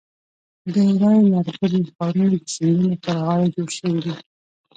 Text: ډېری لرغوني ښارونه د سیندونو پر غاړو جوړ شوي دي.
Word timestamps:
ډېری 0.73 0.95
لرغوني 1.43 1.81
ښارونه 1.95 2.37
د 2.43 2.45
سیندونو 2.55 2.95
پر 3.03 3.15
غاړو 3.25 3.53
جوړ 3.55 3.69
شوي 3.77 3.99
دي. 4.05 4.13